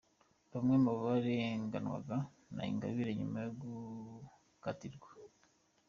[0.51, 2.17] Bamwe mu bareganwaga
[2.55, 5.09] na Ingabire nyuma yo gukatirwa.